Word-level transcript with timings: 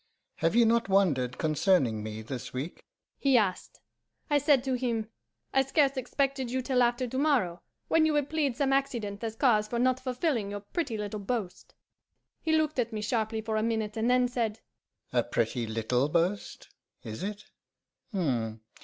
Have 0.37 0.55
you 0.55 0.65
not 0.65 0.89
wondered 0.89 1.37
concerning 1.37 2.01
me 2.01 2.23
this 2.23 2.53
week?' 2.53 2.83
he 3.19 3.37
asked. 3.37 3.81
I 4.31 4.39
said 4.39 4.63
to 4.63 4.73
him, 4.73 5.11
'I 5.53 5.61
scarce 5.61 5.95
expected 5.95 6.49
you 6.49 6.63
till 6.63 6.81
after 6.81 7.05
to 7.05 7.17
morrow, 7.19 7.61
when 7.87 8.07
you 8.07 8.13
would 8.13 8.27
plead 8.27 8.57
some 8.57 8.73
accident 8.73 9.23
as 9.23 9.35
cause 9.35 9.67
for 9.67 9.77
not 9.77 9.99
fulfilling 9.99 10.49
your 10.49 10.61
pretty 10.61 10.97
little 10.97 11.19
boast.' 11.19 11.75
He 12.41 12.53
looked 12.57 12.79
at 12.79 12.91
me 12.91 13.01
sharply 13.03 13.41
for 13.41 13.57
a 13.57 13.61
minute, 13.61 13.95
and 13.95 14.09
then 14.09 14.27
said: 14.27 14.61
'A 15.13 15.21
pretty 15.25 15.67
LITTLE 15.67 16.09
boast, 16.09 16.69
is 17.03 17.21
it? 17.21 17.43
H'm! 18.11 18.59